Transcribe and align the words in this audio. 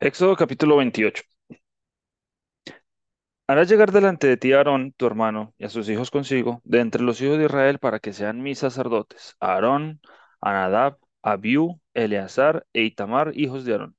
Éxodo 0.00 0.36
capítulo 0.36 0.76
28. 0.78 1.22
Harás 3.48 3.68
llegar 3.68 3.92
delante 3.92 4.26
de 4.26 4.36
ti 4.36 4.52
a 4.52 4.58
Aarón, 4.58 4.92
tu 4.96 5.06
hermano, 5.06 5.54
y 5.58 5.64
a 5.64 5.68
sus 5.68 5.88
hijos 5.88 6.10
consigo, 6.10 6.60
de 6.64 6.80
entre 6.80 7.02
los 7.02 7.20
hijos 7.20 7.38
de 7.38 7.44
Israel, 7.44 7.78
para 7.78 8.00
que 8.00 8.12
sean 8.12 8.42
mis 8.42 8.58
sacerdotes, 8.58 9.36
Aarón, 9.40 10.00
a 10.40 10.52
Nadab, 10.52 10.98
a 11.22 11.32
Abiú, 11.32 11.80
Eleazar 11.94 12.66
e 12.72 12.82
Itamar, 12.82 13.32
hijos 13.34 13.64
de 13.64 13.72
Aarón. 13.72 13.96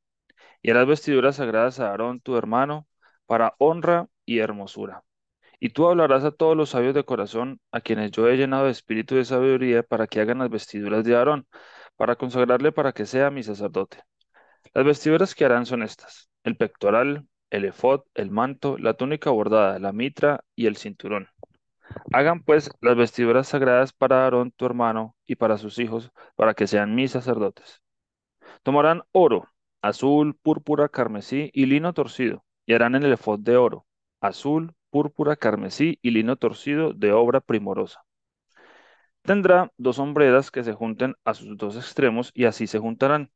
Y 0.62 0.72
harás 0.72 0.88
vestiduras 0.88 1.38
sagradas 1.38 1.80
a 1.80 1.90
Aarón, 1.92 2.22
tu 2.22 2.38
hermano, 2.38 2.88
para 3.26 3.56
honra 3.60 4.08
y 4.26 4.40
hermosura. 4.40 5.04
Y 5.60 5.70
tú 5.72 5.88
hablarás 5.88 6.24
a 6.26 6.32
todos 6.32 6.58
los 6.58 6.70
sabios 6.72 6.96
de 6.96 7.06
corazón, 7.06 7.62
a 7.72 7.82
quienes 7.82 8.12
yo 8.12 8.28
he 8.30 8.38
llenado 8.38 8.66
de 8.66 8.72
espíritu 8.72 9.16
de 9.16 9.26
sabiduría, 9.26 9.84
para 9.84 10.08
que 10.08 10.22
hagan 10.22 10.40
las 10.40 10.50
vestiduras 10.50 11.04
de 11.06 11.16
Aarón, 11.16 11.48
para 11.98 12.16
consagrarle 12.18 12.72
para 12.72 12.94
que 12.94 13.06
sea 13.06 13.32
mi 13.32 13.44
sacerdote. 13.44 14.00
Las 14.78 14.86
vestiduras 14.86 15.34
que 15.34 15.44
harán 15.44 15.66
son 15.66 15.82
estas: 15.82 16.30
el 16.44 16.56
pectoral, 16.56 17.28
el 17.50 17.66
efod, 17.66 18.02
el 18.14 18.30
manto, 18.30 18.78
la 18.78 18.94
túnica 18.94 19.32
bordada, 19.32 19.80
la 19.80 19.92
mitra 19.92 20.44
y 20.56 20.68
el 20.68 20.78
cinturón. 20.78 21.30
Hagan 22.14 22.44
pues 22.44 22.70
las 22.80 22.96
vestiduras 22.96 23.48
sagradas 23.48 23.92
para 23.92 24.26
Aarón 24.26 24.52
tu 24.52 24.68
hermano 24.68 25.16
y 25.26 25.34
para 25.34 25.58
sus 25.58 25.80
hijos, 25.80 26.12
para 26.36 26.54
que 26.54 26.68
sean 26.68 26.94
mis 26.94 27.10
sacerdotes. 27.10 27.82
Tomarán 28.62 29.02
oro, 29.14 29.50
azul, 29.82 30.36
púrpura, 30.36 30.90
carmesí 30.90 31.50
y 31.56 31.66
lino 31.66 31.94
torcido, 31.94 32.46
y 32.68 32.76
harán 32.76 32.94
en 32.94 33.02
el 33.02 33.14
efod 33.14 33.40
de 33.40 33.58
oro, 33.58 33.88
azul, 34.22 34.76
púrpura, 34.92 35.38
carmesí 35.38 35.98
y 36.04 36.12
lino 36.12 36.36
torcido 36.36 36.94
de 36.94 37.14
obra 37.14 37.42
primorosa. 37.42 38.04
Tendrá 39.24 39.72
dos 39.78 39.98
hombreras 39.98 40.52
que 40.52 40.64
se 40.64 40.74
junten 40.74 41.16
a 41.26 41.34
sus 41.34 41.58
dos 41.58 41.78
extremos 41.78 42.30
y 42.36 42.46
así 42.46 42.68
se 42.68 42.78
juntarán. 42.78 43.32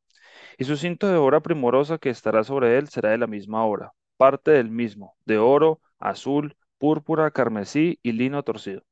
Y 0.62 0.64
su 0.64 0.78
cinto 0.78 1.08
de 1.08 1.16
obra 1.16 1.40
primorosa 1.40 1.98
que 1.98 2.12
estará 2.12 2.44
sobre 2.44 2.78
él 2.78 2.88
será 2.88 3.10
de 3.10 3.18
la 3.18 3.26
misma 3.26 3.66
obra, 3.66 3.94
parte 4.16 4.52
del 4.52 4.70
mismo, 4.70 5.16
de 5.26 5.40
oro, 5.40 5.82
azul, 5.98 6.56
púrpura, 6.78 7.32
carmesí 7.32 7.98
y 8.04 8.12
lino 8.12 8.44
torcido. 8.44 8.84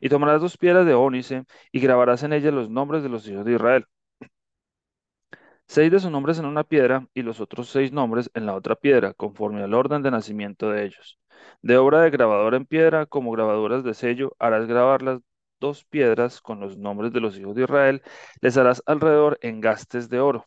Y 0.00 0.08
tomarás 0.08 0.40
dos 0.40 0.56
piedras 0.56 0.86
de 0.86 0.94
ónice 0.94 1.44
y 1.72 1.80
grabarás 1.80 2.22
en 2.22 2.32
ellas 2.32 2.54
los 2.54 2.70
nombres 2.70 3.02
de 3.02 3.10
los 3.10 3.28
hijos 3.28 3.44
de 3.44 3.52
Israel. 3.52 3.84
Seis 5.66 5.92
de 5.92 6.00
sus 6.00 6.10
nombres 6.10 6.38
en 6.38 6.46
una 6.46 6.64
piedra 6.64 7.06
y 7.12 7.20
los 7.20 7.38
otros 7.38 7.68
seis 7.68 7.92
nombres 7.92 8.30
en 8.32 8.46
la 8.46 8.54
otra 8.54 8.74
piedra, 8.74 9.12
conforme 9.12 9.62
al 9.62 9.74
orden 9.74 10.02
de 10.02 10.10
nacimiento 10.10 10.70
de 10.70 10.86
ellos. 10.86 11.18
De 11.60 11.76
obra 11.76 12.00
de 12.00 12.08
grabador 12.08 12.54
en 12.54 12.64
piedra, 12.64 13.04
como 13.04 13.30
grabaduras 13.30 13.84
de 13.84 13.92
sello, 13.92 14.34
harás 14.38 14.66
grabar 14.66 15.02
las 15.02 15.20
dos 15.60 15.84
piedras 15.84 16.40
con 16.40 16.60
los 16.60 16.78
nombres 16.78 17.12
de 17.12 17.20
los 17.20 17.36
hijos 17.38 17.54
de 17.56 17.64
Israel, 17.64 18.02
les 18.40 18.56
harás 18.56 18.82
alrededor 18.86 19.38
engastes 19.42 20.08
de 20.08 20.20
oro 20.20 20.46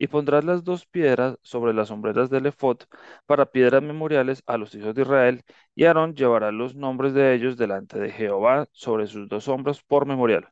y 0.00 0.08
pondrás 0.08 0.44
las 0.44 0.64
dos 0.64 0.86
piedras 0.86 1.36
sobre 1.42 1.74
las 1.74 1.88
sombreras 1.88 2.30
del 2.30 2.46
efod 2.46 2.78
para 3.26 3.46
piedras 3.52 3.82
memoriales 3.82 4.42
a 4.46 4.56
los 4.56 4.74
hijos 4.74 4.94
de 4.94 5.02
Israel, 5.02 5.42
y 5.74 5.84
Aarón 5.84 6.14
llevará 6.14 6.50
los 6.52 6.74
nombres 6.74 7.12
de 7.12 7.34
ellos 7.34 7.58
delante 7.58 8.00
de 8.00 8.10
Jehová 8.10 8.66
sobre 8.72 9.06
sus 9.06 9.28
dos 9.28 9.46
hombros 9.48 9.82
por 9.82 10.06
memorial. 10.06 10.48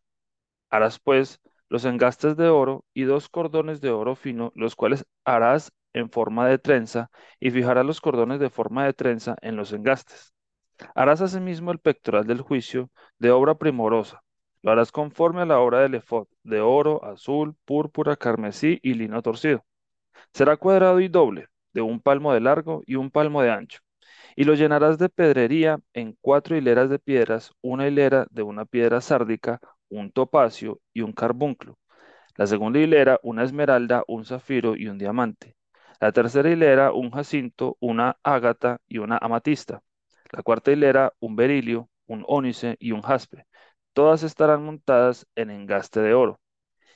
Harás 0.70 0.98
pues 1.00 1.40
los 1.70 1.86
engastes 1.86 2.36
de 2.36 2.48
oro 2.48 2.84
y 2.94 3.04
dos 3.04 3.30
cordones 3.30 3.80
de 3.80 3.90
oro 3.90 4.14
fino, 4.16 4.52
los 4.54 4.76
cuales 4.76 5.06
harás 5.24 5.72
en 5.94 6.10
forma 6.10 6.46
de 6.46 6.58
trenza, 6.58 7.10
y 7.40 7.50
fijarás 7.50 7.86
los 7.86 8.02
cordones 8.02 8.40
de 8.40 8.50
forma 8.50 8.84
de 8.84 8.92
trenza 8.92 9.36
en 9.40 9.56
los 9.56 9.72
engastes. 9.72 10.34
Harás 10.94 11.22
asimismo 11.22 11.72
el 11.72 11.78
pectoral 11.78 12.26
del 12.26 12.42
juicio 12.42 12.90
de 13.18 13.30
obra 13.30 13.56
primorosa, 13.56 14.22
lo 14.62 14.72
harás 14.72 14.92
conforme 14.92 15.42
a 15.42 15.46
la 15.46 15.60
obra 15.60 15.80
del 15.80 15.94
efod, 15.94 16.26
de 16.42 16.60
oro, 16.60 17.04
azul, 17.04 17.54
púrpura, 17.64 18.16
carmesí 18.16 18.78
y 18.82 18.94
lino 18.94 19.22
torcido. 19.22 19.64
Será 20.32 20.56
cuadrado 20.56 21.00
y 21.00 21.08
doble, 21.08 21.48
de 21.72 21.80
un 21.80 22.00
palmo 22.00 22.32
de 22.34 22.40
largo 22.40 22.82
y 22.86 22.96
un 22.96 23.10
palmo 23.10 23.42
de 23.42 23.50
ancho. 23.50 23.80
Y 24.36 24.44
lo 24.44 24.54
llenarás 24.54 24.98
de 24.98 25.08
pedrería 25.08 25.80
en 25.94 26.16
cuatro 26.20 26.56
hileras 26.56 26.90
de 26.90 26.98
piedras, 26.98 27.52
una 27.62 27.88
hilera 27.88 28.26
de 28.30 28.42
una 28.42 28.64
piedra 28.64 29.00
sárdica, 29.00 29.60
un 29.88 30.10
topacio 30.12 30.80
y 30.92 31.02
un 31.02 31.12
carbunclo. 31.12 31.78
La 32.36 32.46
segunda 32.46 32.78
hilera, 32.78 33.18
una 33.22 33.44
esmeralda, 33.44 34.04
un 34.06 34.24
zafiro 34.24 34.76
y 34.76 34.88
un 34.88 34.98
diamante. 34.98 35.56
La 36.00 36.12
tercera 36.12 36.50
hilera, 36.50 36.92
un 36.92 37.10
jacinto, 37.10 37.76
una 37.80 38.16
ágata 38.22 38.80
y 38.86 38.98
una 38.98 39.18
amatista. 39.18 39.82
La 40.30 40.42
cuarta 40.42 40.70
hilera, 40.70 41.12
un 41.20 41.34
berilio, 41.36 41.88
un 42.06 42.24
ónice 42.26 42.76
y 42.78 42.92
un 42.92 43.02
jaspe 43.02 43.47
todas 43.98 44.22
estarán 44.22 44.64
montadas 44.64 45.26
en 45.34 45.50
engaste 45.50 46.00
de 46.00 46.14
oro. 46.14 46.40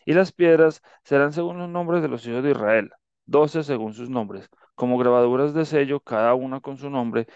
Y 0.06 0.12
las 0.12 0.30
piedras 0.30 0.82
serán 1.02 1.32
según 1.32 1.58
los 1.58 1.68
nombres 1.68 2.00
de 2.00 2.06
los 2.06 2.24
hijos 2.28 2.44
de 2.44 2.52
Israel, 2.52 2.92
doce 3.26 3.64
según 3.64 3.92
sus 3.92 4.08
nombres, 4.08 4.48
como 4.76 4.98
grabaduras 4.98 5.52
de 5.52 5.64
sello, 5.64 5.98
cada 5.98 6.34
una 6.34 6.60
con 6.60 6.76
su 6.76 6.90
nombre, 6.90 7.26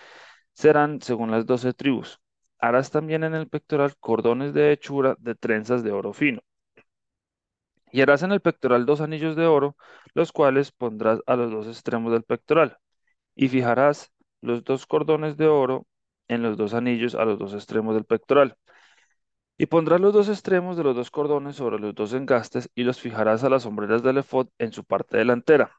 serán 0.52 1.02
según 1.02 1.32
las 1.32 1.46
doce 1.46 1.72
tribus. 1.74 2.20
Harás 2.60 2.92
también 2.92 3.24
en 3.24 3.34
el 3.34 3.48
pectoral 3.48 3.96
cordones 3.98 4.54
de 4.54 4.70
hechura 4.70 5.16
de 5.18 5.34
trenzas 5.34 5.82
de 5.82 5.90
oro 5.90 6.12
fino. 6.12 6.42
Y 7.90 8.02
harás 8.02 8.22
en 8.22 8.30
el 8.30 8.40
pectoral 8.40 8.86
dos 8.86 9.00
anillos 9.00 9.34
de 9.34 9.46
oro, 9.46 9.76
los 10.14 10.30
cuales 10.30 10.70
pondrás 10.70 11.18
a 11.26 11.34
los 11.34 11.50
dos 11.50 11.66
extremos 11.66 12.12
del 12.12 12.22
pectoral. 12.22 12.78
Y 13.34 13.48
fijarás 13.48 14.12
los 14.40 14.62
dos 14.62 14.86
cordones 14.86 15.36
de 15.36 15.48
oro 15.48 15.88
en 16.28 16.42
los 16.44 16.56
dos 16.56 16.72
anillos 16.72 17.16
a 17.16 17.24
los 17.24 17.36
dos 17.36 17.52
extremos 17.52 17.96
del 17.96 18.04
pectoral. 18.04 18.56
Y 19.58 19.66
pondrás 19.66 20.00
los 20.00 20.12
dos 20.12 20.28
extremos 20.28 20.76
de 20.76 20.84
los 20.84 20.94
dos 20.96 21.10
cordones 21.10 21.56
sobre 21.56 21.78
los 21.78 21.94
dos 21.94 22.12
engastes 22.12 22.70
y 22.74 22.84
los 22.84 23.00
fijarás 23.00 23.44
a 23.44 23.48
las 23.50 23.62
sombreras 23.64 24.02
del 24.02 24.18
efod 24.18 24.48
en 24.58 24.72
su 24.72 24.84
parte 24.84 25.18
delantera. 25.18 25.72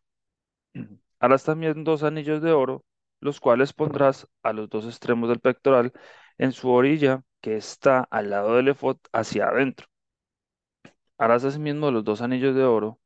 Harás 1.20 1.44
también 1.44 1.84
dos 1.84 2.04
anillos 2.04 2.42
de 2.42 2.52
oro, 2.54 2.86
los 3.22 3.40
cuales 3.40 3.74
pondrás 3.74 4.28
a 4.44 4.54
los 4.54 4.70
dos 4.70 4.86
extremos 4.86 5.30
del 5.30 5.40
pectoral 5.40 5.94
en 6.38 6.52
su 6.54 6.70
orilla 6.72 7.24
que 7.42 7.58
está 7.58 8.02
al 8.12 8.30
lado 8.32 8.56
del 8.56 8.70
efod 8.70 8.98
hacia 9.14 9.48
adentro. 9.50 9.88
Harás 11.18 11.44
asimismo 11.46 11.92
los 11.92 12.04
dos 12.04 12.22
anillos 12.22 12.56
de 12.56 12.64
oro, 12.64 13.00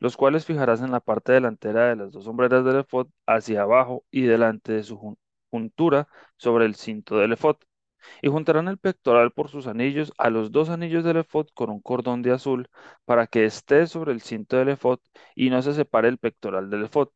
los 0.00 0.16
cuales 0.16 0.44
fijarás 0.46 0.80
en 0.82 0.90
la 0.92 1.00
parte 1.00 1.32
delantera 1.32 1.88
de 1.88 1.96
las 1.96 2.12
dos 2.12 2.24
sombreras 2.24 2.64
del 2.64 2.80
efod 2.80 3.08
hacia 3.26 3.62
abajo 3.62 4.04
y 4.10 4.22
delante 4.22 4.72
de 4.72 4.82
su 4.84 5.16
juntura 5.50 6.08
sobre 6.36 6.66
el 6.66 6.74
cinto 6.74 7.18
del 7.18 7.32
efod. 7.32 7.56
Y 8.22 8.28
juntarán 8.28 8.68
el 8.68 8.78
pectoral 8.78 9.32
por 9.32 9.48
sus 9.48 9.66
anillos 9.66 10.12
a 10.18 10.30
los 10.30 10.52
dos 10.52 10.68
anillos 10.70 11.04
del 11.04 11.18
efod 11.18 11.48
con 11.54 11.70
un 11.70 11.80
cordón 11.80 12.22
de 12.22 12.32
azul, 12.32 12.68
para 13.04 13.26
que 13.26 13.44
esté 13.44 13.86
sobre 13.86 14.12
el 14.12 14.20
cinto 14.22 14.56
del 14.56 14.70
efod 14.70 15.00
y 15.34 15.50
no 15.50 15.62
se 15.62 15.74
separe 15.74 16.08
el 16.08 16.18
pectoral 16.18 16.70
del 16.70 16.84
efod. 16.84 17.08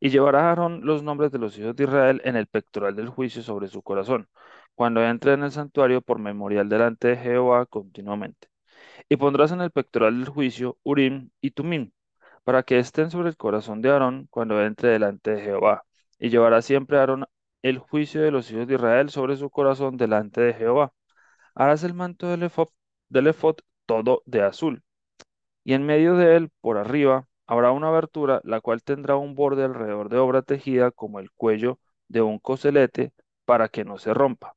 Y 0.00 0.10
llevará 0.10 0.48
Aarón 0.50 0.80
los 0.84 1.02
nombres 1.02 1.32
de 1.32 1.38
los 1.38 1.56
hijos 1.58 1.76
de 1.76 1.84
Israel 1.84 2.20
en 2.24 2.36
el 2.36 2.46
pectoral 2.46 2.96
del 2.96 3.08
juicio 3.08 3.42
sobre 3.42 3.68
su 3.68 3.82
corazón, 3.82 4.28
cuando 4.74 5.02
entre 5.04 5.32
en 5.34 5.42
el 5.44 5.52
santuario 5.52 6.02
por 6.02 6.18
memorial 6.18 6.68
delante 6.68 7.08
de 7.08 7.16
Jehová 7.16 7.66
continuamente. 7.66 8.48
Y 9.08 9.16
pondrás 9.16 9.52
en 9.52 9.60
el 9.60 9.70
pectoral 9.70 10.18
del 10.18 10.28
juicio 10.28 10.78
Urim 10.84 11.30
y 11.40 11.52
Tumim, 11.52 11.92
para 12.44 12.62
que 12.62 12.78
estén 12.78 13.10
sobre 13.10 13.28
el 13.28 13.36
corazón 13.36 13.82
de 13.82 13.90
Aarón 13.90 14.26
cuando 14.30 14.62
entre 14.64 14.90
delante 14.90 15.32
de 15.32 15.42
Jehová. 15.42 15.84
Y 16.18 16.30
llevará 16.30 16.62
siempre 16.62 16.98
Aarón 16.98 17.26
el 17.62 17.78
juicio 17.78 18.22
de 18.22 18.30
los 18.30 18.50
hijos 18.50 18.66
de 18.68 18.74
Israel 18.74 19.10
sobre 19.10 19.36
su 19.36 19.50
corazón 19.50 19.96
delante 19.96 20.40
de 20.40 20.54
Jehová. 20.54 20.92
Harás 21.54 21.84
el 21.84 21.94
manto 21.94 22.28
del 22.28 22.44
efod, 22.44 22.68
del 23.08 23.34
todo 23.86 24.22
de 24.26 24.42
azul, 24.42 24.82
y 25.64 25.74
en 25.74 25.86
medio 25.86 26.16
de 26.16 26.36
él, 26.36 26.50
por 26.60 26.78
arriba, 26.78 27.28
habrá 27.46 27.72
una 27.72 27.88
abertura, 27.88 28.40
la 28.44 28.60
cual 28.60 28.82
tendrá 28.82 29.16
un 29.16 29.34
borde 29.34 29.64
alrededor 29.64 30.08
de 30.08 30.18
obra 30.18 30.42
tejida 30.42 30.90
como 30.90 31.20
el 31.20 31.30
cuello 31.32 31.78
de 32.08 32.22
un 32.22 32.38
coselete, 32.38 33.12
para 33.44 33.68
que 33.68 33.84
no 33.84 33.98
se 33.98 34.14
rompa. 34.14 34.54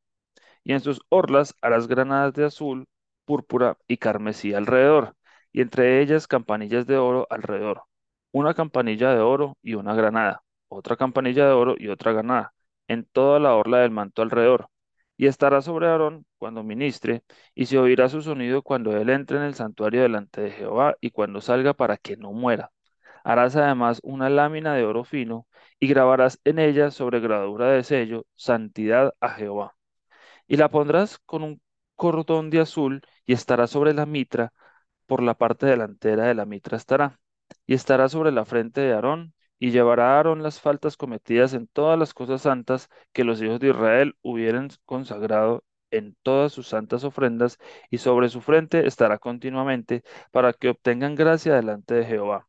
Y 0.63 0.73
en 0.73 0.81
sus 0.81 1.01
orlas 1.09 1.55
harás 1.61 1.87
granadas 1.87 2.33
de 2.33 2.45
azul, 2.45 2.87
púrpura 3.25 3.77
y 3.87 3.97
carmesí 3.97 4.53
alrededor, 4.53 5.15
y 5.51 5.61
entre 5.61 6.01
ellas 6.01 6.27
campanillas 6.27 6.87
de 6.87 6.97
oro 6.97 7.27
alrededor, 7.29 7.83
una 8.31 8.53
campanilla 8.53 9.13
de 9.13 9.21
oro 9.21 9.57
y 9.61 9.75
una 9.75 9.95
granada, 9.95 10.43
otra 10.69 10.97
campanilla 10.97 11.45
de 11.47 11.53
oro 11.53 11.75
y 11.77 11.89
otra 11.89 12.13
granada 12.13 12.53
en 12.91 13.05
toda 13.05 13.39
la 13.39 13.55
orla 13.55 13.79
del 13.79 13.91
manto 13.91 14.21
alrededor, 14.21 14.69
y 15.17 15.27
estará 15.27 15.61
sobre 15.61 15.87
Aarón 15.87 16.25
cuando 16.37 16.63
ministre, 16.63 17.23
y 17.55 17.67
se 17.67 17.77
oirá 17.79 18.09
su 18.09 18.21
sonido 18.21 18.63
cuando 18.63 18.97
él 18.97 19.09
entre 19.09 19.37
en 19.37 19.43
el 19.43 19.53
santuario 19.55 20.01
delante 20.01 20.41
de 20.41 20.51
Jehová 20.51 20.95
y 21.01 21.11
cuando 21.11 21.41
salga 21.41 21.73
para 21.73 21.97
que 21.97 22.17
no 22.17 22.33
muera. 22.33 22.71
Harás 23.23 23.55
además 23.55 23.99
una 24.03 24.29
lámina 24.29 24.73
de 24.75 24.83
oro 24.85 25.03
fino 25.03 25.47
y 25.79 25.87
grabarás 25.87 26.39
en 26.43 26.59
ella 26.59 26.91
sobre 26.91 27.19
gradura 27.19 27.67
de 27.71 27.83
sello, 27.83 28.25
santidad 28.35 29.13
a 29.21 29.29
Jehová. 29.29 29.75
Y 30.47 30.57
la 30.57 30.69
pondrás 30.69 31.19
con 31.19 31.43
un 31.43 31.61
cordón 31.95 32.49
de 32.49 32.61
azul 32.61 33.01
y 33.25 33.33
estará 33.33 33.67
sobre 33.67 33.93
la 33.93 34.05
mitra, 34.05 34.53
por 35.05 35.23
la 35.23 35.35
parte 35.35 35.65
delantera 35.65 36.25
de 36.27 36.35
la 36.35 36.45
mitra 36.45 36.77
estará, 36.77 37.19
y 37.65 37.73
estará 37.75 38.09
sobre 38.09 38.31
la 38.31 38.45
frente 38.45 38.81
de 38.81 38.93
Aarón 38.93 39.33
y 39.61 39.69
llevará 39.71 40.15
a 40.15 40.17
Aarón 40.17 40.41
las 40.41 40.59
faltas 40.59 40.97
cometidas 40.97 41.53
en 41.53 41.67
todas 41.67 41.97
las 41.99 42.15
cosas 42.15 42.41
santas 42.41 42.89
que 43.13 43.23
los 43.23 43.39
hijos 43.43 43.59
de 43.59 43.69
Israel 43.69 44.17
hubieran 44.23 44.69
consagrado 44.85 45.63
en 45.91 46.15
todas 46.23 46.51
sus 46.51 46.67
santas 46.67 47.03
ofrendas, 47.03 47.59
y 47.91 47.99
sobre 47.99 48.29
su 48.29 48.41
frente 48.41 48.87
estará 48.87 49.19
continuamente, 49.19 50.03
para 50.31 50.53
que 50.53 50.69
obtengan 50.69 51.13
gracia 51.15 51.53
delante 51.53 51.93
de 51.93 52.05
Jehová. 52.05 52.47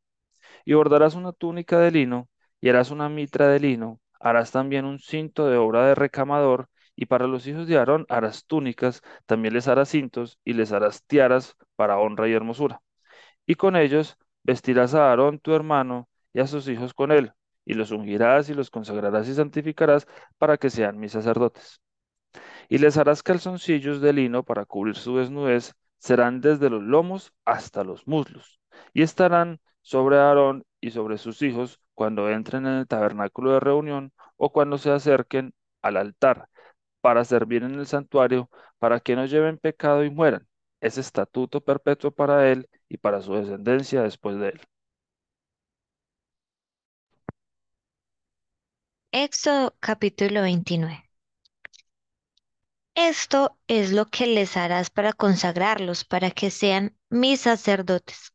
Y 0.64 0.74
bordarás 0.74 1.14
una 1.14 1.32
túnica 1.32 1.78
de 1.80 1.90
lino, 1.90 2.30
y 2.62 2.70
harás 2.70 2.90
una 2.90 3.10
mitra 3.10 3.48
de 3.48 3.60
lino, 3.60 4.00
harás 4.18 4.50
también 4.50 4.86
un 4.86 4.98
cinto 4.98 5.48
de 5.48 5.58
obra 5.58 5.86
de 5.86 5.94
recamador, 5.94 6.70
y 6.96 7.06
para 7.06 7.26
los 7.26 7.46
hijos 7.46 7.66
de 7.66 7.76
Aarón 7.76 8.06
harás 8.08 8.46
túnicas, 8.46 9.02
también 9.26 9.52
les 9.52 9.68
harás 9.68 9.90
cintos 9.90 10.38
y 10.44 10.54
les 10.54 10.72
harás 10.72 11.04
tiaras 11.04 11.56
para 11.76 11.98
honra 11.98 12.28
y 12.28 12.32
hermosura. 12.32 12.80
Y 13.46 13.56
con 13.56 13.76
ellos 13.76 14.16
vestirás 14.44 14.94
a 14.94 15.10
Aarón 15.10 15.40
tu 15.40 15.54
hermano 15.54 16.08
y 16.32 16.40
a 16.40 16.46
sus 16.46 16.68
hijos 16.68 16.94
con 16.94 17.12
él, 17.12 17.32
y 17.64 17.74
los 17.74 17.90
ungirás 17.90 18.48
y 18.48 18.54
los 18.54 18.70
consagrarás 18.70 19.28
y 19.28 19.34
santificarás 19.34 20.06
para 20.38 20.56
que 20.58 20.70
sean 20.70 20.98
mis 20.98 21.12
sacerdotes. 21.12 21.80
Y 22.68 22.78
les 22.78 22.96
harás 22.96 23.22
calzoncillos 23.22 24.00
de 24.00 24.12
lino 24.12 24.44
para 24.44 24.64
cubrir 24.64 24.96
su 24.96 25.16
desnudez, 25.18 25.74
serán 25.98 26.40
desde 26.40 26.70
los 26.70 26.82
lomos 26.82 27.32
hasta 27.44 27.84
los 27.84 28.06
muslos, 28.06 28.60
y 28.92 29.02
estarán 29.02 29.60
sobre 29.82 30.18
Aarón 30.18 30.64
y 30.80 30.90
sobre 30.90 31.18
sus 31.18 31.42
hijos 31.42 31.80
cuando 31.94 32.30
entren 32.30 32.66
en 32.66 32.74
el 32.74 32.86
tabernáculo 32.86 33.52
de 33.52 33.60
reunión 33.60 34.12
o 34.36 34.52
cuando 34.52 34.78
se 34.78 34.90
acerquen 34.90 35.54
al 35.82 35.96
altar 35.96 36.48
para 37.00 37.24
servir 37.24 37.64
en 37.64 37.74
el 37.74 37.86
santuario, 37.86 38.48
para 38.78 39.00
que 39.00 39.16
no 39.16 39.26
lleven 39.26 39.58
pecado 39.58 40.04
y 40.04 40.10
mueran. 40.10 40.48
Es 40.80 40.98
estatuto 40.98 41.60
perpetuo 41.60 42.10
para 42.12 42.50
él 42.50 42.68
y 42.88 42.98
para 42.98 43.20
su 43.20 43.34
descendencia 43.34 44.02
después 44.02 44.38
de 44.38 44.50
él. 44.50 44.60
Éxodo 49.14 49.76
capítulo 49.78 50.40
29. 50.40 51.04
Esto 52.94 53.58
es 53.66 53.92
lo 53.92 54.06
que 54.06 54.26
les 54.26 54.56
harás 54.56 54.88
para 54.88 55.12
consagrarlos, 55.12 56.06
para 56.06 56.30
que 56.30 56.50
sean 56.50 56.96
mis 57.10 57.42
sacerdotes. 57.42 58.32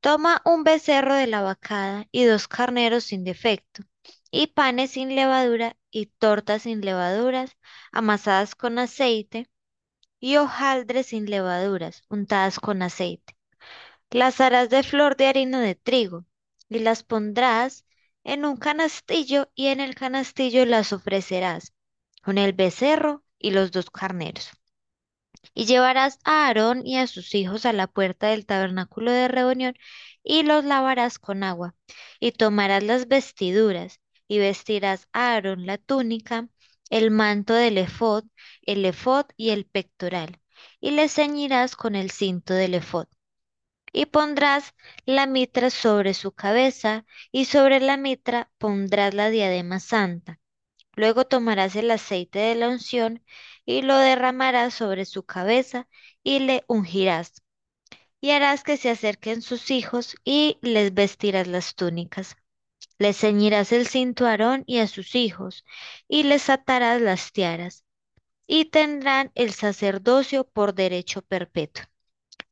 Toma 0.00 0.42
un 0.44 0.64
becerro 0.64 1.14
de 1.14 1.26
la 1.26 1.40
vacada 1.40 2.08
y 2.12 2.24
dos 2.24 2.46
carneros 2.46 3.04
sin 3.04 3.24
defecto, 3.24 3.84
y 4.30 4.48
panes 4.48 4.90
sin 4.90 5.14
levadura 5.14 5.78
y 5.90 6.06
tortas 6.06 6.64
sin 6.64 6.82
levaduras, 6.82 7.56
amasadas 7.90 8.54
con 8.54 8.78
aceite, 8.78 9.48
y 10.20 10.36
hojaldres 10.36 11.06
sin 11.06 11.24
levaduras, 11.24 12.02
untadas 12.10 12.60
con 12.60 12.82
aceite. 12.82 13.34
Las 14.10 14.42
harás 14.42 14.68
de 14.68 14.82
flor 14.82 15.16
de 15.16 15.28
harina 15.28 15.62
de 15.62 15.74
trigo, 15.74 16.26
y 16.68 16.80
las 16.80 17.02
pondrás 17.02 17.86
en 18.24 18.44
un 18.44 18.56
canastillo, 18.56 19.50
y 19.54 19.68
en 19.68 19.80
el 19.80 19.94
canastillo 19.94 20.64
las 20.66 20.92
ofrecerás, 20.92 21.72
con 22.22 22.38
el 22.38 22.52
becerro 22.52 23.24
y 23.38 23.50
los 23.50 23.70
dos 23.72 23.90
carneros. 23.90 24.50
Y 25.54 25.66
llevarás 25.66 26.18
a 26.24 26.46
Aarón 26.46 26.86
y 26.86 26.98
a 26.98 27.06
sus 27.06 27.34
hijos 27.34 27.66
a 27.66 27.72
la 27.72 27.86
puerta 27.86 28.28
del 28.28 28.46
tabernáculo 28.46 29.10
de 29.12 29.28
reunión, 29.28 29.74
y 30.22 30.42
los 30.42 30.64
lavarás 30.64 31.18
con 31.18 31.42
agua, 31.42 31.74
y 32.20 32.32
tomarás 32.32 32.82
las 32.82 33.08
vestiduras, 33.08 34.00
y 34.28 34.38
vestirás 34.38 35.08
a 35.12 35.32
Aarón 35.32 35.66
la 35.66 35.78
túnica, 35.78 36.48
el 36.90 37.10
manto 37.10 37.54
del 37.54 37.78
ephod, 37.78 38.24
el 38.62 38.84
ephod 38.84 39.26
y 39.36 39.50
el 39.50 39.66
pectoral, 39.66 40.40
y 40.80 40.92
le 40.92 41.08
ceñirás 41.08 41.76
con 41.76 41.96
el 41.96 42.10
cinto 42.10 42.54
del 42.54 42.74
ephod. 42.74 43.06
Y 43.92 44.06
pondrás 44.06 44.74
la 45.06 45.26
mitra 45.26 45.70
sobre 45.70 46.14
su 46.14 46.32
cabeza, 46.32 47.04
y 47.30 47.44
sobre 47.44 47.80
la 47.80 47.96
mitra 47.96 48.50
pondrás 48.58 49.14
la 49.14 49.30
diadema 49.30 49.80
santa. 49.80 50.40
Luego 50.94 51.24
tomarás 51.26 51.76
el 51.76 51.90
aceite 51.90 52.38
de 52.38 52.54
la 52.54 52.68
unción 52.68 53.22
y 53.64 53.82
lo 53.82 53.96
derramarás 53.96 54.74
sobre 54.74 55.04
su 55.04 55.24
cabeza 55.24 55.88
y 56.22 56.40
le 56.40 56.64
ungirás. 56.66 57.42
Y 58.20 58.30
harás 58.30 58.62
que 58.62 58.76
se 58.76 58.90
acerquen 58.90 59.42
sus 59.42 59.70
hijos 59.70 60.16
y 60.24 60.58
les 60.62 60.94
vestirás 60.94 61.46
las 61.46 61.74
túnicas. 61.74 62.36
Les 62.98 63.16
ceñirás 63.18 63.72
el 63.72 63.86
cinto 63.86 64.26
a 64.26 64.30
Aarón 64.30 64.64
y 64.66 64.78
a 64.78 64.86
sus 64.86 65.14
hijos 65.14 65.64
y 66.08 66.24
les 66.24 66.50
atarás 66.50 67.00
las 67.00 67.32
tiaras. 67.32 67.84
Y 68.46 68.66
tendrán 68.66 69.32
el 69.34 69.52
sacerdocio 69.52 70.44
por 70.44 70.74
derecho 70.74 71.22
perpetuo. 71.22 71.84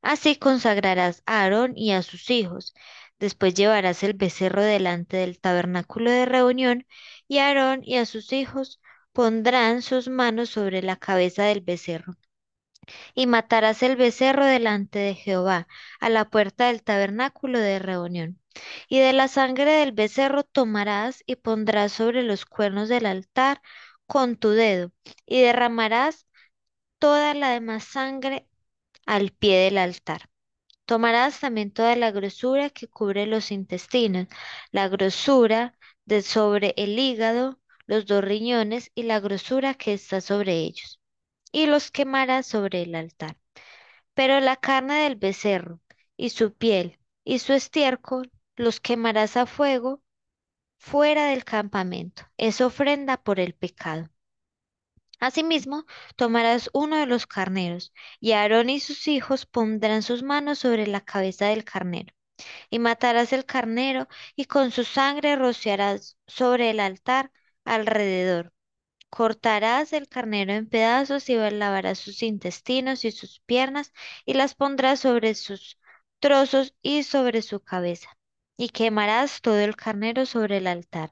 Así 0.03 0.37
consagrarás 0.37 1.23
a 1.27 1.43
Aarón 1.43 1.73
y 1.77 1.93
a 1.93 2.03
sus 2.03 2.31
hijos. 2.31 2.75
Después 3.19 3.55
llevarás 3.55 4.03
el 4.03 4.15
becerro 4.15 4.63
delante 4.63 5.17
del 5.19 5.41
tabernáculo 5.41 6.11
de 6.11 6.27
reunión 6.27 6.87
y 7.29 7.39
Aarón 7.39 7.81
y 7.85 7.97
a 7.97 8.07
sus 8.07 8.33
hijos 8.33 8.81
pondrán 9.13 9.83
sus 9.83 10.09
manos 10.09 10.51
sobre 10.51 10.83
la 10.83 10.97
cabeza 10.97 11.45
del 11.45 11.61
becerro. 11.61 12.15
Y 13.15 13.27
matarás 13.27 13.83
el 13.83 13.97
becerro 13.97 14.45
delante 14.47 14.99
de 14.99 15.15
Jehová 15.15 15.69
a 16.01 16.09
la 16.09 16.29
puerta 16.31 16.67
del 16.69 16.83
tabernáculo 16.83 17.59
de 17.59 17.79
reunión. 17.79 18.41
Y 18.89 18.99
de 19.01 19.13
la 19.13 19.29
sangre 19.29 19.73
del 19.73 19.93
becerro 19.93 20.43
tomarás 20.45 21.23
y 21.27 21.37
pondrás 21.37 21.93
sobre 21.93 22.23
los 22.23 22.47
cuernos 22.47 22.89
del 22.89 23.07
altar 23.07 23.63
con 24.07 24.37
tu 24.37 24.51
dedo, 24.51 24.93
y 25.27 25.41
derramarás 25.43 26.27
toda 26.99 27.35
la 27.35 27.51
demás 27.51 27.85
sangre 27.85 28.49
al 29.11 29.33
pie 29.33 29.65
del 29.65 29.79
altar. 29.79 30.31
Tomarás 30.87 31.41
también 31.41 31.73
toda 31.73 31.97
la 31.97 32.13
grosura 32.13 32.71
que 32.71 32.87
cubre 32.87 33.27
los 33.27 33.51
intestinos, 33.51 34.29
la 34.71 34.89
grosura 34.89 35.75
de 36.05 36.23
sobre 36.23 36.75
el 36.77 36.97
hígado, 36.97 37.61
los 37.87 38.07
dos 38.07 38.23
riñones 38.23 38.93
y 38.95 39.03
la 39.05 39.19
grosura 39.19 39.75
que 39.75 39.95
está 39.95 40.21
sobre 40.21 40.59
ellos, 40.59 41.01
y 41.51 41.67
los 41.67 41.91
quemarás 41.91 42.47
sobre 42.47 42.83
el 42.83 42.95
altar. 42.95 43.37
Pero 44.15 44.39
la 44.39 44.57
carne 44.57 45.03
del 45.03 45.17
becerro 45.17 45.81
y 46.17 46.31
su 46.31 46.55
piel 46.55 47.01
y 47.25 47.41
su 47.41 47.53
estiércol 47.53 48.31
los 48.55 48.79
quemarás 48.79 49.37
a 49.37 49.47
fuego 49.47 50.05
fuera 50.79 51.27
del 51.27 51.45
campamento. 51.45 52.23
Es 52.37 52.61
ofrenda 52.61 53.17
por 53.23 53.41
el 53.41 53.55
pecado. 53.55 54.09
Asimismo, 55.21 55.85
tomarás 56.17 56.71
uno 56.73 56.97
de 56.99 57.07
los 57.07 57.27
carneros, 57.27 57.93
y 58.21 58.33
Aarón 58.33 58.71
y 58.71 58.81
sus 58.81 59.07
hijos 59.07 59.47
pondrán 59.47 60.03
sus 60.03 60.23
manos 60.23 60.59
sobre 60.61 60.87
la 60.87 61.03
cabeza 61.03 61.47
del 61.47 61.65
carnero, 61.65 62.15
y 62.71 62.79
matarás 62.79 63.33
el 63.35 63.45
carnero, 63.47 64.09
y 64.37 64.47
con 64.47 64.71
su 64.73 64.85
sangre 64.85 65.37
rociarás 65.37 66.19
sobre 66.27 66.71
el 66.71 66.81
altar 66.81 67.33
alrededor. 67.65 68.53
Cortarás 69.11 69.93
el 69.93 70.09
carnero 70.09 70.53
en 70.55 70.69
pedazos 70.69 71.29
y 71.31 71.37
lavarás 71.37 71.99
sus 71.99 72.23
intestinos 72.23 73.05
y 73.05 73.13
sus 73.13 73.41
piernas, 73.41 73.93
y 74.27 74.35
las 74.35 74.55
pondrás 74.55 75.01
sobre 75.01 75.35
sus 75.35 75.79
trozos 76.21 76.75
y 76.83 77.03
sobre 77.05 77.43
su 77.43 77.61
cabeza, 77.61 78.09
y 78.57 78.71
quemarás 78.71 79.43
todo 79.43 79.61
el 79.61 79.77
carnero 79.77 80.27
sobre 80.27 80.59
el 80.59 80.67
altar. 80.67 81.11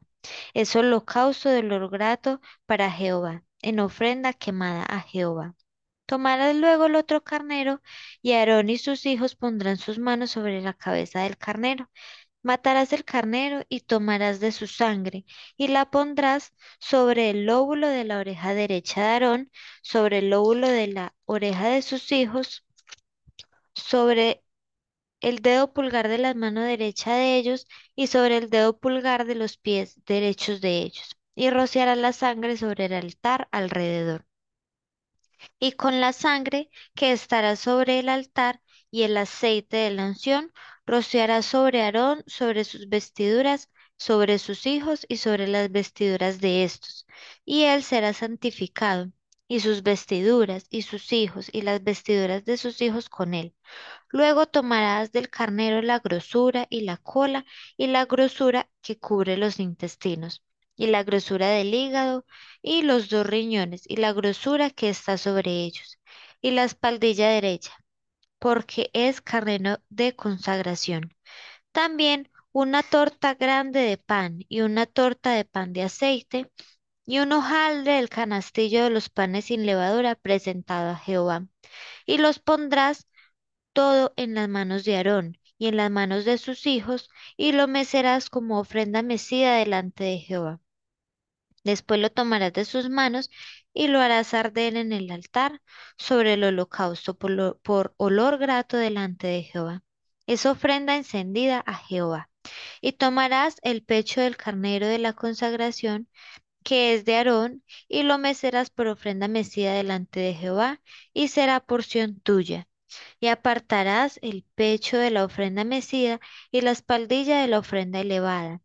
Es 0.55 0.77
holocausto 0.77 1.51
de 1.51 1.61
olor 1.61 1.91
grato 1.91 2.41
para 2.67 2.91
Jehová 2.91 3.45
en 3.63 3.81
ofrenda 3.81 4.33
quemada 4.33 4.85
a 4.85 5.01
Jehová. 5.01 5.55
Tomarás 6.07 6.57
luego 6.57 6.87
el 6.87 6.97
otro 6.97 7.23
carnero, 7.23 7.83
y 8.23 8.33
Aarón 8.33 8.71
y 8.71 8.79
sus 8.79 9.07
hijos 9.07 9.37
pondrán 9.37 9.77
sus 9.79 9.99
manos 9.99 10.31
sobre 10.33 10.61
la 10.63 10.75
cabeza 10.75 11.23
del 11.23 11.37
carnero. 11.39 11.91
Matarás 12.43 12.93
el 12.93 13.05
carnero 13.05 13.65
y 13.69 13.81
tomarás 13.81 14.41
de 14.41 14.53
su 14.53 14.67
sangre, 14.67 15.27
y 15.57 15.69
la 15.69 15.91
pondrás 15.91 16.55
sobre 16.81 17.31
el 17.31 17.47
lóbulo 17.47 17.89
de 17.89 18.05
la 18.05 18.19
oreja 18.19 18.55
derecha 18.55 19.03
de 19.03 19.09
Aarón, 19.09 19.53
sobre 19.83 20.19
el 20.19 20.31
lóbulo 20.31 20.69
de 20.69 20.89
la 20.89 21.15
oreja 21.27 21.69
de 21.69 21.83
sus 21.83 22.11
hijos, 22.13 22.65
sobre 23.75 24.43
el 25.21 25.41
dedo 25.41 25.73
pulgar 25.73 26.09
de 26.09 26.19
la 26.19 26.35
mano 26.35 26.63
derecha 26.63 27.15
de 27.15 27.37
ellos 27.39 27.67
y 27.97 28.09
sobre 28.09 28.39
el 28.39 28.51
dedo 28.51 28.79
pulgar 28.79 29.27
de 29.27 29.35
los 29.37 29.59
pies 29.59 29.97
derechos 30.07 30.61
de 30.61 30.79
ellos 30.83 31.18
y 31.39 31.51
rociarás 31.51 31.97
la 31.97 32.13
sangre 32.13 32.57
sobre 32.57 32.87
el 32.87 32.95
altar 32.95 33.49
alrededor. 33.53 34.27
Y 35.61 35.73
con 35.73 36.01
la 36.01 36.13
sangre 36.13 36.69
que 36.97 37.13
estará 37.13 37.55
sobre 37.55 38.01
el 38.01 38.09
altar 38.09 38.61
y 38.91 39.03
el 39.05 39.17
aceite 39.17 39.77
de 39.77 39.91
la 39.93 40.07
unción, 40.07 40.53
rociarás 40.85 41.47
sobre 41.47 41.83
Aarón, 41.83 42.25
sobre 42.27 42.65
sus 42.65 42.89
vestiduras, 42.89 43.71
sobre 43.97 44.41
sus 44.41 44.67
hijos 44.67 45.07
y 45.09 45.19
sobre 45.19 45.47
las 45.47 45.71
vestiduras 45.71 46.41
de 46.41 46.65
estos. 46.65 47.07
Y 47.45 47.63
él 47.65 47.85
será 47.85 48.15
santificado, 48.15 49.13
y 49.47 49.61
sus 49.61 49.85
vestiduras, 49.85 50.67
y 50.71 50.83
sus 50.83 51.13
hijos, 51.13 51.51
y 51.53 51.63
las 51.63 51.85
vestiduras 51.85 52.45
de 52.45 52.57
sus 52.57 52.83
hijos 52.83 53.09
con 53.09 53.35
él. 53.35 53.55
Luego 54.09 54.47
tomarás 54.47 55.13
del 55.13 55.31
carnero 55.31 55.83
la 55.83 56.01
grosura 56.01 56.67
y 56.69 56.81
la 56.81 56.97
cola, 56.97 57.47
y 57.77 57.87
la 57.87 58.07
grosura 58.07 58.69
que 58.83 58.99
cubre 58.99 59.37
los 59.37 59.61
intestinos 59.61 60.43
y 60.79 60.87
la 60.87 61.03
grosura 61.05 61.49
del 61.51 61.75
hígado, 61.75 62.25
y 62.63 62.83
los 62.83 63.11
dos 63.11 63.27
riñones, 63.27 63.83
y 63.89 63.97
la 63.97 64.13
grosura 64.15 64.71
que 64.71 64.89
está 64.89 65.19
sobre 65.19 65.51
ellos, 65.65 65.99
y 66.41 66.53
la 66.53 66.65
espaldilla 66.65 67.29
derecha, 67.31 67.73
porque 68.39 68.91
es 68.95 69.21
carnero 69.21 69.79
de 69.91 70.17
consagración. 70.17 71.15
También 71.73 72.31
una 72.53 72.83
torta 72.83 73.35
grande 73.35 73.81
de 73.81 73.99
pan, 73.99 74.45
y 74.49 74.63
una 74.63 74.87
torta 74.87 75.33
de 75.33 75.45
pan 75.45 75.73
de 75.73 75.83
aceite, 75.83 76.51
y 77.07 77.21
un 77.21 77.33
hojaldre 77.33 77.95
del 77.95 78.09
canastillo 78.09 78.85
de 78.85 78.91
los 78.91 79.09
panes 79.11 79.47
sin 79.47 79.67
levadura 79.67 80.15
presentado 80.15 80.91
a 80.91 80.97
Jehová. 80.97 81.47
Y 82.07 82.19
los 82.19 82.39
pondrás 82.39 83.09
todo 83.73 84.13
en 84.17 84.35
las 84.35 84.49
manos 84.49 84.85
de 84.85 84.97
Aarón, 84.97 85.39
y 85.59 85.69
en 85.69 85.77
las 85.77 85.91
manos 85.91 86.25
de 86.25 86.39
sus 86.39 86.67
hijos, 86.67 87.11
y 87.37 87.53
lo 87.53 87.69
mecerás 87.69 88.31
como 88.31 88.61
ofrenda 88.61 89.03
mecida 89.03 89.57
delante 89.57 90.05
de 90.05 90.19
Jehová. 90.19 90.61
Después 91.65 92.01
lo 92.01 92.11
tomarás 92.11 92.53
de 92.53 92.65
sus 92.65 92.89
manos 92.89 93.31
y 93.73 93.89
lo 93.89 94.01
harás 94.01 94.35
arder 94.35 94.77
en 94.77 94.93
el 94.93 95.11
altar 95.11 95.61
sobre 95.97 96.35
el 96.35 96.45
holocausto 96.45 97.17
por, 97.17 97.61
por 97.61 97.95
olor 97.97 98.39
grato 98.39 98.77
delante 98.77 99.27
de 99.27 99.43
Jehová. 99.43 99.83
Es 100.27 100.47
ofrenda 100.47 100.97
encendida 100.97 101.63
a 101.67 101.75
Jehová. 101.75 102.31
Y 102.81 102.93
tomarás 102.93 103.57
el 103.63 103.85
pecho 103.85 104.21
del 104.21 104.37
carnero 104.37 104.87
de 104.87 104.99
la 104.99 105.13
consagración, 105.13 106.09
que 106.65 106.95
es 106.95 107.05
de 107.05 107.17
Aarón, 107.17 107.65
y 107.89 108.03
lo 108.03 108.19
mecerás 108.19 108.71
por 108.71 108.89
ofrenda 108.89 109.29
mecida 109.29 109.75
delante 109.75 110.21
de 110.21 110.35
Jehová, 110.35 110.81
y 111.13 111.29
será 111.29 111.61
porción 111.61 112.21
tuya. 112.21 112.69
Y 113.21 113.29
apartarás 113.29 114.19
el 114.23 114.45
pecho 114.55 114.99
de 114.99 115.11
la 115.11 115.25
ofrenda 115.25 115.65
mecida 115.65 116.21
y 116.51 116.63
la 116.63 116.71
espaldilla 116.73 117.41
de 117.41 117.49
la 117.49 117.59
ofrenda 117.59 118.01
elevada 118.01 118.63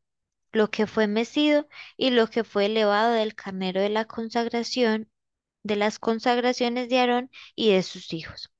lo 0.53 0.69
que 0.69 0.87
fue 0.87 1.07
mecido 1.07 1.67
y 1.97 2.11
lo 2.11 2.27
que 2.29 2.43
fue 2.45 2.67
elevado 2.67 3.13
del 3.13 3.35
carnero 3.35 3.81
de 3.81 3.89
la 3.89 4.05
consagración, 4.05 5.09
de 5.63 5.75
las 5.75 5.99
consagraciones 5.99 6.89
de 6.89 6.99
Aarón 6.99 7.31
y 7.55 7.71
de 7.73 7.83
sus 7.83 8.13
hijos. 8.13 8.51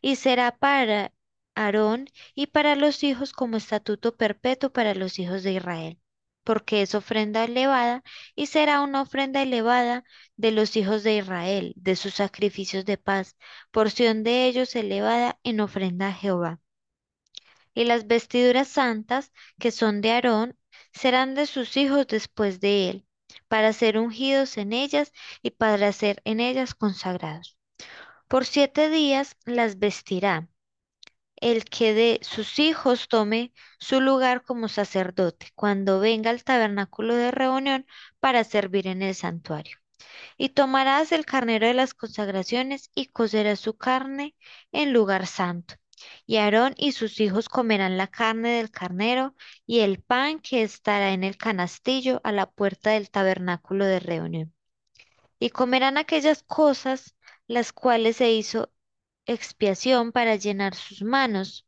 Y 0.00 0.16
será 0.16 0.56
para 0.58 1.12
Aarón 1.54 2.06
y 2.34 2.46
para 2.48 2.74
los 2.76 3.02
hijos 3.04 3.32
como 3.32 3.56
estatuto 3.58 4.16
perpetuo 4.16 4.72
para 4.72 4.94
los 4.94 5.18
hijos 5.18 5.42
de 5.42 5.52
Israel, 5.54 6.00
porque 6.44 6.82
es 6.82 6.94
ofrenda 6.94 7.44
elevada 7.44 8.02
y 8.34 8.46
será 8.46 8.80
una 8.80 9.02
ofrenda 9.02 9.42
elevada 9.42 10.04
de 10.36 10.52
los 10.52 10.76
hijos 10.76 11.02
de 11.02 11.16
Israel, 11.18 11.74
de 11.76 11.96
sus 11.96 12.14
sacrificios 12.14 12.84
de 12.84 12.96
paz, 12.98 13.36
porción 13.70 14.22
de 14.24 14.46
ellos 14.46 14.74
elevada 14.76 15.38
en 15.44 15.60
ofrenda 15.60 16.08
a 16.08 16.14
Jehová. 16.14 16.60
Y 17.74 17.84
las 17.84 18.06
vestiduras 18.06 18.68
santas, 18.68 19.32
que 19.58 19.70
son 19.70 20.00
de 20.00 20.12
Aarón, 20.12 20.56
serán 20.92 21.34
de 21.34 21.46
sus 21.46 21.76
hijos 21.76 22.06
después 22.06 22.60
de 22.60 22.90
él, 22.90 23.06
para 23.48 23.72
ser 23.72 23.98
ungidos 23.98 24.56
en 24.58 24.72
ellas 24.72 25.12
y 25.42 25.50
para 25.50 25.92
ser 25.92 26.20
en 26.24 26.40
ellas 26.40 26.74
consagrados. 26.74 27.56
Por 28.28 28.46
siete 28.46 28.88
días 28.90 29.36
las 29.44 29.78
vestirá. 29.78 30.48
El 31.36 31.64
que 31.64 31.92
de 31.92 32.20
sus 32.22 32.58
hijos 32.58 33.08
tome 33.08 33.52
su 33.78 34.00
lugar 34.00 34.42
como 34.44 34.68
sacerdote, 34.68 35.48
cuando 35.54 36.00
venga 36.00 36.30
al 36.30 36.44
tabernáculo 36.44 37.16
de 37.16 37.30
reunión 37.30 37.86
para 38.20 38.44
servir 38.44 38.86
en 38.86 39.02
el 39.02 39.14
santuario. 39.14 39.78
Y 40.38 40.50
tomarás 40.50 41.12
el 41.12 41.26
carnero 41.26 41.66
de 41.66 41.74
las 41.74 41.94
consagraciones 41.94 42.90
y 42.94 43.06
cocerás 43.08 43.60
su 43.60 43.76
carne 43.76 44.36
en 44.72 44.92
lugar 44.92 45.26
santo. 45.26 45.74
Y 46.26 46.36
Aarón 46.38 46.74
y 46.76 46.92
sus 46.92 47.20
hijos 47.20 47.48
comerán 47.48 47.96
la 47.98 48.06
carne 48.08 48.50
del 48.56 48.70
carnero 48.70 49.34
y 49.66 49.80
el 49.80 50.00
pan 50.02 50.40
que 50.40 50.62
estará 50.62 51.12
en 51.12 51.24
el 51.24 51.36
canastillo 51.36 52.20
a 52.24 52.32
la 52.32 52.50
puerta 52.50 52.90
del 52.90 53.10
tabernáculo 53.10 53.84
de 53.86 54.00
reunión. 54.00 54.54
Y 55.38 55.50
comerán 55.50 55.98
aquellas 55.98 56.42
cosas 56.42 57.16
las 57.46 57.72
cuales 57.72 58.16
se 58.16 58.32
hizo 58.32 58.72
expiación 59.26 60.12
para 60.12 60.36
llenar 60.36 60.74
sus 60.74 61.02
manos, 61.02 61.66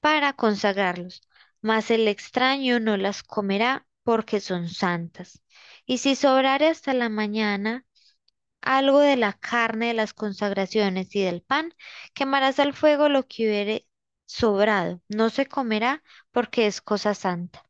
para 0.00 0.32
consagrarlos. 0.32 1.22
Mas 1.62 1.90
el 1.90 2.08
extraño 2.08 2.80
no 2.80 2.96
las 2.96 3.22
comerá 3.22 3.86
porque 4.02 4.40
son 4.40 4.68
santas. 4.68 5.42
Y 5.86 5.98
si 5.98 6.16
sobrare 6.16 6.68
hasta 6.68 6.94
la 6.94 7.08
mañana, 7.08 7.84
algo 8.62 9.00
de 9.00 9.16
la 9.16 9.32
carne 9.34 9.88
de 9.88 9.94
las 9.94 10.14
consagraciones 10.14 11.14
y 11.16 11.22
del 11.22 11.42
pan, 11.42 11.74
quemarás 12.14 12.58
al 12.58 12.74
fuego 12.74 13.08
lo 13.08 13.26
que 13.26 13.46
hubiere 13.48 13.86
sobrado, 14.26 15.02
no 15.08 15.30
se 15.30 15.46
comerá 15.46 16.02
porque 16.32 16.66
es 16.66 16.80
cosa 16.80 17.14
santa. 17.14 17.64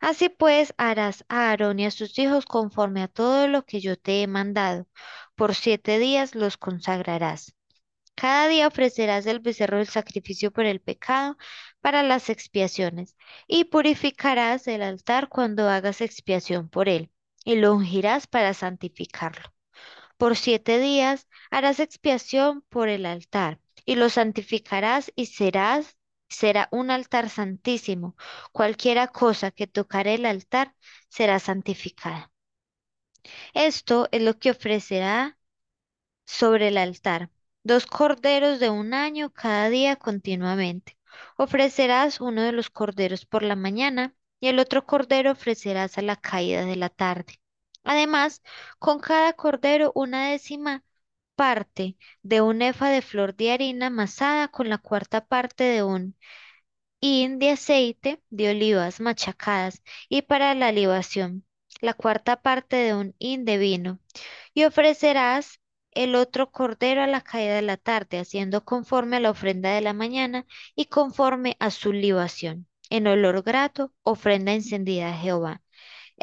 Así 0.00 0.28
pues 0.28 0.74
harás 0.78 1.24
a 1.28 1.50
Aarón 1.50 1.80
y 1.80 1.86
a 1.86 1.90
sus 1.90 2.18
hijos 2.18 2.44
conforme 2.46 3.02
a 3.02 3.08
todo 3.08 3.48
lo 3.48 3.64
que 3.64 3.80
yo 3.80 3.96
te 3.98 4.22
he 4.22 4.26
mandado. 4.26 4.86
Por 5.36 5.54
siete 5.54 5.98
días 5.98 6.34
los 6.34 6.56
consagrarás. 6.56 7.54
Cada 8.14 8.48
día 8.48 8.68
ofrecerás 8.68 9.26
el 9.26 9.40
becerro 9.40 9.78
del 9.78 9.88
sacrificio 9.88 10.50
por 10.52 10.64
el 10.66 10.80
pecado 10.80 11.36
para 11.80 12.02
las 12.02 12.30
expiaciones, 12.30 13.16
y 13.46 13.64
purificarás 13.64 14.66
el 14.68 14.82
altar 14.82 15.28
cuando 15.28 15.68
hagas 15.68 16.00
expiación 16.00 16.68
por 16.68 16.88
él, 16.88 17.10
y 17.44 17.56
lo 17.56 17.74
ungirás 17.74 18.26
para 18.26 18.54
santificarlo. 18.54 19.51
Por 20.22 20.36
siete 20.36 20.78
días 20.78 21.26
harás 21.50 21.80
expiación 21.80 22.62
por 22.68 22.88
el 22.88 23.06
altar 23.06 23.58
y 23.84 23.96
lo 23.96 24.08
santificarás 24.08 25.10
y 25.16 25.26
serás, 25.26 25.96
será 26.28 26.68
un 26.70 26.92
altar 26.92 27.28
santísimo. 27.28 28.14
Cualquiera 28.52 29.08
cosa 29.08 29.50
que 29.50 29.66
tocare 29.66 30.14
el 30.14 30.24
altar 30.24 30.76
será 31.08 31.40
santificada. 31.40 32.30
Esto 33.52 34.08
es 34.12 34.22
lo 34.22 34.38
que 34.38 34.52
ofrecerá 34.52 35.40
sobre 36.24 36.68
el 36.68 36.78
altar. 36.78 37.30
Dos 37.64 37.86
corderos 37.86 38.60
de 38.60 38.70
un 38.70 38.94
año 38.94 39.32
cada 39.32 39.70
día 39.70 39.96
continuamente. 39.96 40.96
Ofrecerás 41.36 42.20
uno 42.20 42.42
de 42.42 42.52
los 42.52 42.70
corderos 42.70 43.26
por 43.26 43.42
la 43.42 43.56
mañana 43.56 44.14
y 44.38 44.46
el 44.46 44.60
otro 44.60 44.86
cordero 44.86 45.32
ofrecerás 45.32 45.98
a 45.98 46.02
la 46.02 46.14
caída 46.14 46.64
de 46.64 46.76
la 46.76 46.90
tarde. 46.90 47.41
Además, 47.84 48.42
con 48.78 49.00
cada 49.00 49.32
cordero 49.34 49.92
una 49.94 50.30
décima 50.30 50.84
parte 51.36 51.96
de 52.22 52.40
un 52.40 52.62
efa 52.62 52.88
de 52.90 53.02
flor 53.02 53.34
de 53.36 53.52
harina 53.52 53.86
amasada 53.88 54.48
con 54.48 54.68
la 54.68 54.78
cuarta 54.78 55.24
parte 55.26 55.64
de 55.64 55.82
un 55.82 56.16
hin 57.00 57.38
de 57.38 57.50
aceite 57.50 58.22
de 58.30 58.50
olivas 58.50 59.00
machacadas 59.00 59.82
y 60.08 60.22
para 60.22 60.54
la 60.54 60.72
libación, 60.72 61.44
la 61.80 61.94
cuarta 61.94 62.40
parte 62.40 62.76
de 62.76 62.94
un 62.94 63.14
hin 63.18 63.44
de 63.44 63.58
vino. 63.58 63.98
Y 64.54 64.64
ofrecerás 64.64 65.60
el 65.92 66.14
otro 66.14 66.50
cordero 66.50 67.02
a 67.02 67.06
la 67.06 67.20
caída 67.22 67.54
de 67.56 67.62
la 67.62 67.76
tarde, 67.76 68.18
haciendo 68.18 68.64
conforme 68.64 69.16
a 69.16 69.20
la 69.20 69.30
ofrenda 69.30 69.70
de 69.74 69.80
la 69.82 69.92
mañana 69.92 70.46
y 70.74 70.86
conforme 70.86 71.56
a 71.60 71.70
su 71.70 71.92
libación. 71.92 72.68
En 72.90 73.06
olor 73.06 73.42
grato, 73.42 73.92
ofrenda 74.02 74.52
encendida 74.52 75.10
a 75.10 75.18
Jehová. 75.18 75.61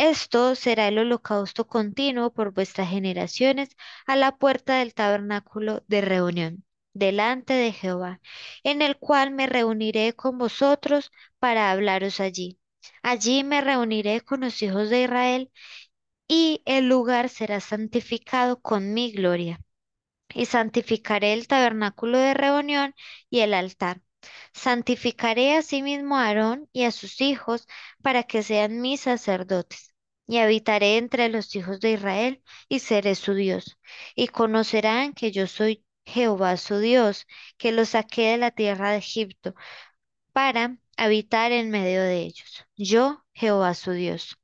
Esto 0.02 0.56
será 0.56 0.88
el 0.88 0.98
holocausto 0.98 1.68
continuo 1.68 2.32
por 2.34 2.54
vuestras 2.54 2.90
generaciones 2.90 3.68
a 4.06 4.16
la 4.16 4.38
puerta 4.38 4.78
del 4.80 4.94
tabernáculo 4.94 5.84
de 5.88 6.00
reunión, 6.00 6.64
delante 6.94 7.54
de 7.54 7.74
Jehová, 7.74 8.22
en 8.64 8.82
el 8.82 8.98
cual 8.98 9.32
me 9.32 9.46
reuniré 9.46 10.14
con 10.14 10.38
vosotros 10.38 11.12
para 11.38 11.70
hablaros 11.72 12.22
allí. 12.22 12.58
Allí 13.04 13.44
me 13.44 13.60
reuniré 13.60 14.22
con 14.22 14.40
los 14.40 14.62
hijos 14.62 14.90
de 14.90 15.04
Israel 15.04 15.52
y 16.28 16.62
el 16.66 16.88
lugar 16.88 17.30
será 17.30 17.60
santificado 17.60 18.62
con 18.62 18.94
mi 18.94 19.12
gloria. 19.12 19.60
Y 20.34 20.46
santificaré 20.48 21.34
el 21.34 21.48
tabernáculo 21.48 22.20
de 22.20 22.34
reunión 22.36 22.96
y 23.30 23.42
el 23.42 23.54
altar. 23.54 24.02
Santificaré 24.54 25.56
asimismo 25.58 26.18
a 26.18 26.28
Aarón 26.28 26.70
y 26.74 26.86
a 26.86 26.92
sus 26.92 27.22
hijos 27.22 27.68
para 28.02 28.24
que 28.24 28.44
sean 28.44 28.82
mis 28.82 29.02
sacerdotes. 29.02 29.89
Y 30.30 30.40
habitaré 30.40 30.98
entre 30.98 31.30
los 31.30 31.56
hijos 31.58 31.82
de 31.82 31.92
Israel 31.94 32.44
y 32.70 32.80
seré 32.80 33.16
su 33.16 33.34
Dios. 33.36 33.80
Y 34.16 34.30
conocerán 34.30 35.14
que 35.14 35.34
yo 35.34 35.48
soy 35.48 35.86
Jehová 36.06 36.58
su 36.58 36.80
Dios, 36.80 37.28
que 37.58 37.74
los 37.74 37.90
saqué 37.90 38.32
de 38.32 38.38
la 38.38 38.52
tierra 38.52 38.92
de 38.92 39.00
Egipto 39.00 39.56
para 40.34 40.78
habitar 40.98 41.52
en 41.54 41.72
medio 41.72 42.02
de 42.04 42.22
ellos. 42.24 42.66
Yo, 42.78 43.26
Jehová 43.34 43.76
su 43.76 43.92
Dios. 43.94 44.39